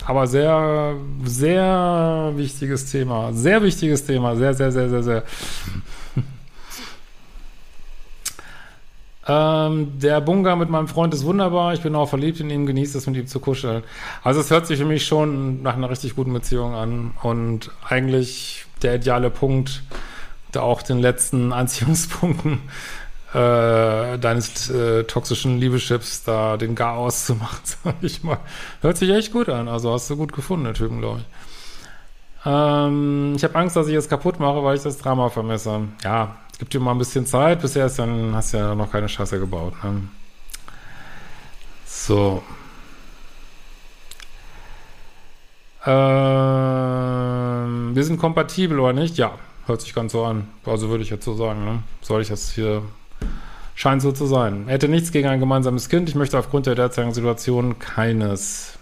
Aber 0.05 0.27
sehr, 0.27 0.95
sehr 1.24 2.31
wichtiges 2.36 2.91
Thema. 2.91 3.31
Sehr 3.33 3.63
wichtiges 3.63 4.05
Thema. 4.05 4.36
Sehr, 4.36 4.53
sehr, 4.53 4.72
sehr, 4.72 4.89
sehr, 4.89 5.03
sehr. 5.03 5.24
ähm, 9.27 9.98
der 10.00 10.19
Bunga 10.19 10.57
mit 10.57 10.69
meinem 10.69 10.89
Freund 10.89 11.13
ist 11.13 11.24
wunderbar. 11.24 11.74
Ich 11.74 11.81
bin 11.81 11.95
auch 11.95 12.10
verliebt 12.10 12.41
in 12.41 12.50
ihn, 12.50 12.65
genieße 12.65 12.98
es 12.98 13.07
mit 13.07 13.15
ihm 13.15 13.27
zu 13.27 13.39
kuscheln. 13.39 13.83
Also 14.24 14.41
es 14.41 14.51
hört 14.51 14.67
sich 14.67 14.77
für 14.77 14.86
mich 14.86 15.05
schon 15.05 15.62
nach 15.62 15.75
einer 15.75 15.89
richtig 15.89 16.15
guten 16.15 16.33
Beziehung 16.33 16.74
an. 16.74 17.13
Und 17.24 17.72
eigentlich 17.88 18.65
der 18.81 18.95
ideale 18.95 19.29
Punkt, 19.29 19.83
da 20.51 20.62
auch 20.62 20.81
den 20.81 21.00
letzten 21.00 21.53
Anziehungspunkten 21.53 22.60
äh, 23.33 24.19
deines 24.19 24.69
äh, 24.69 25.03
toxischen 25.05 25.57
Liebeschips 25.59 26.23
da 26.23 26.55
den 26.57 26.75
Gar 26.75 26.97
auszumachen, 26.97 27.59
sag 27.83 27.95
ich 28.01 28.23
mal. 28.23 28.37
Hört 28.81 28.97
sich 28.97 29.09
echt 29.09 29.31
gut 29.31 29.49
an. 29.49 29.67
Also 29.67 29.91
hast 29.91 30.09
du 30.09 30.17
gut 30.17 30.33
gefunden, 30.33 30.65
der 30.65 30.73
Typen, 30.75 30.99
glaube 30.99 31.21
ich. 31.21 31.25
Ähm, 32.45 33.33
ich 33.35 33.43
habe 33.43 33.55
Angst, 33.55 33.75
dass 33.75 33.87
ich 33.87 33.95
es 33.95 34.07
kaputt 34.09 34.39
mache, 34.39 34.63
weil 34.63 34.77
ich 34.77 34.83
das 34.83 34.99
Drama 34.99 35.29
vermisse. 35.29 35.87
Ja, 36.03 36.35
es 36.51 36.59
gibt 36.59 36.73
dir 36.73 36.79
mal 36.79 36.91
ein 36.91 36.99
bisschen 36.99 37.25
Zeit. 37.25 37.61
Bisher 37.61 37.87
ist 37.87 37.97
dann, 37.97 38.35
hast 38.35 38.53
du 38.53 38.57
ja 38.57 38.75
noch 38.75 38.91
keine 38.91 39.09
Scheiße 39.09 39.39
gebaut. 39.39 39.73
Ne? 39.83 40.03
So. 41.85 42.43
Ähm, 45.85 45.95
wir 47.95 48.03
sind 48.03 48.17
kompatibel 48.19 48.79
oder 48.79 48.93
nicht? 48.93 49.17
Ja, 49.17 49.31
hört 49.65 49.81
sich 49.81 49.93
ganz 49.93 50.11
so 50.11 50.23
an. 50.23 50.47
Also 50.65 50.89
würde 50.89 51.03
ich 51.03 51.09
jetzt 51.09 51.25
so 51.25 51.33
sagen. 51.33 51.65
Ne? 51.65 51.83
Soll 52.01 52.21
ich 52.21 52.27
das 52.27 52.51
hier... 52.51 52.83
Scheint 53.75 54.01
so 54.01 54.12
zu 54.12 54.25
sein. 54.25 54.68
Hätte 54.68 54.88
nichts 54.88 55.12
gegen 55.12 55.27
ein 55.27 55.39
gemeinsames 55.39 55.89
Kind. 55.89 56.10
Ich 56.10 56.15
möchte 56.15 56.38
aufgrund 56.38 56.68
der 56.68 56.75
derzeitigen 56.75 57.13
Situation 57.13 57.80
keines. 57.80 58.77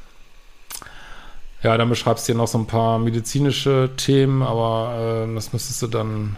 Ja, 1.64 1.78
dann 1.78 1.90
beschreibst 1.90 2.28
du 2.28 2.34
hier 2.34 2.38
noch 2.38 2.48
so 2.48 2.58
ein 2.58 2.68
paar 2.68 3.00
medizinische 3.00 3.92
Themen, 3.96 4.42
aber 4.42 5.28
äh, 5.30 5.36
das 5.36 5.54
müsstest 5.54 5.82
du 5.82 5.88
dann 5.88 6.38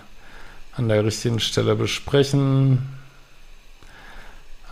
an 0.76 0.90
der 0.90 1.06
richtigen 1.06 1.40
Stelle 1.40 1.76
besprechen. 1.76 2.90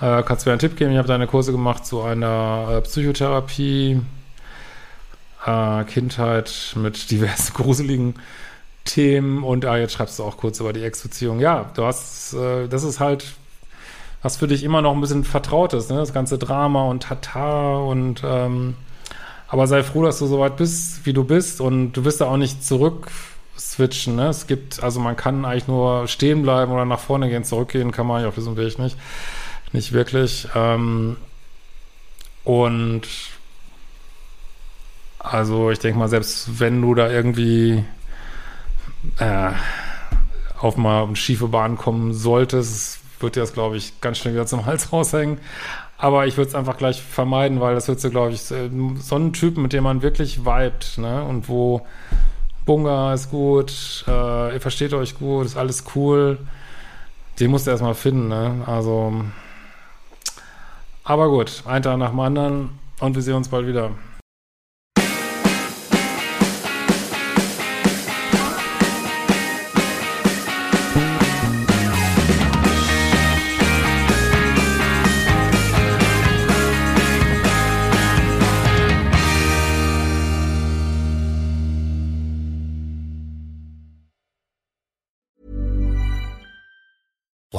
Äh, 0.02 0.24
kannst 0.24 0.46
du 0.46 0.50
mir 0.50 0.54
einen 0.54 0.60
Tipp 0.60 0.76
geben? 0.76 0.92
Ich 0.92 0.98
habe 0.98 1.08
deine 1.08 1.28
Kurse 1.28 1.52
gemacht 1.52 1.86
zu 1.86 2.02
einer 2.02 2.68
äh, 2.70 2.82
Psychotherapie 2.82 4.02
äh, 5.46 5.84
Kindheit 5.86 6.74
mit 6.76 7.12
diversen 7.12 7.54
gruseligen 7.54 8.16
Themen 8.84 9.44
und 9.44 9.64
ah, 9.66 9.78
jetzt 9.78 9.94
schreibst 9.94 10.18
du 10.20 10.24
auch 10.24 10.38
kurz 10.38 10.60
über 10.60 10.74
die 10.74 10.84
Ex-Beziehung. 10.84 11.40
Ja, 11.40 11.70
du 11.76 11.86
hast, 11.86 12.34
äh, 12.34 12.68
das 12.68 12.84
ist 12.84 13.00
halt, 13.00 13.26
was 14.22 14.38
für 14.38 14.48
dich 14.48 14.64
immer 14.64 14.82
noch 14.82 14.94
ein 14.94 15.02
bisschen 15.02 15.24
vertraut 15.24 15.74
ist, 15.74 15.90
ne? 15.90 15.98
das 15.98 16.14
ganze 16.14 16.38
Drama 16.38 16.84
und 16.86 17.04
Tata 17.04 17.78
und 17.78 18.22
ähm, 18.24 18.76
aber 19.48 19.68
sei 19.68 19.84
froh, 19.84 20.04
dass 20.04 20.20
du 20.20 20.28
so 20.28 20.40
weit 20.40 20.56
bist, 20.56 21.06
wie 21.06 21.12
du 21.12 21.26
bist 21.26 21.60
und 21.60 21.92
du 21.94 22.06
wirst 22.06 22.22
da 22.22 22.28
auch 22.28 22.38
nicht 22.38 22.64
zurück 22.64 23.12
switchen. 23.60 24.16
Ne? 24.16 24.28
Es 24.30 24.48
gibt, 24.48 24.82
also 24.82 25.00
man 25.00 25.18
kann 25.18 25.44
eigentlich 25.44 25.68
nur 25.68 26.08
stehen 26.08 26.42
bleiben 26.42 26.72
oder 26.72 26.86
nach 26.86 27.00
vorne 27.00 27.30
gehen, 27.30 27.44
zurückgehen 27.44 27.92
kann 27.92 28.08
man 28.08 28.22
ja 28.22 28.30
auf 28.30 28.36
diesem 28.36 28.56
Weg 28.56 28.80
nicht. 28.80 28.98
Nicht 29.74 29.92
wirklich. 29.92 30.48
Ähm, 30.56 31.18
und 32.46 33.02
also 35.20 35.70
ich 35.70 35.80
denke 35.80 36.00
mal, 36.00 36.08
selbst 36.08 36.60
wenn 36.60 36.82
du 36.82 36.96
da 36.96 37.10
irgendwie 37.10 37.84
äh, 39.18 39.52
auf 40.60 40.78
mal 40.78 41.04
eine 41.04 41.16
schiefe 41.16 41.50
Bahn 41.50 41.78
kommen 41.78 42.14
solltest, 42.14 43.01
wird 43.22 43.36
dir 43.36 43.42
das, 43.42 43.54
glaube 43.54 43.78
ich, 43.78 44.00
ganz 44.02 44.18
schnell 44.18 44.34
wieder 44.34 44.46
zum 44.46 44.66
Hals 44.66 44.92
raushängen. 44.92 45.40
Aber 45.98 46.26
ich 46.26 46.38
würde 46.38 46.50
es 46.50 46.56
einfach 46.56 46.78
gleich 46.78 47.02
vermeiden, 47.02 47.60
weil 47.60 47.76
das 47.76 47.88
wird 47.88 48.00
so, 48.00 48.10
glaube 48.10 48.32
ich, 48.32 48.42
so 48.42 48.56
ein 49.16 49.34
Typ, 49.34 49.58
mit 49.58 49.72
dem 49.74 49.84
man 49.84 50.02
wirklich 50.02 50.40
vibet, 50.46 50.98
ne? 50.98 51.24
Und 51.24 51.48
wo 51.48 51.86
Bunga 52.66 53.14
ist 53.14 53.30
gut, 53.30 54.04
äh, 54.08 54.54
ihr 54.54 54.62
versteht 54.62 54.94
euch 54.94 55.18
gut, 55.18 55.46
ist 55.46 55.58
alles 55.58 55.84
cool. 55.96 56.40
Den 57.40 57.52
musst 57.52 57.68
du 57.68 57.72
erstmal 57.72 57.94
finden, 57.94 58.30
ne? 58.30 58.64
Also, 58.66 59.14
aber 61.04 61.30
gut, 61.30 61.64
ein 61.66 61.84
Tag 61.84 61.98
nach 61.98 62.10
dem 62.10 62.20
anderen 62.20 62.70
und 63.00 63.16
wir 63.16 63.22
sehen 63.22 63.36
uns 63.36 63.50
bald 63.50 63.68
wieder. 63.68 63.92